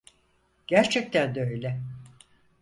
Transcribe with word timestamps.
Gerçekten 0.67 1.35
de 1.35 1.41
öyle. 1.43 1.79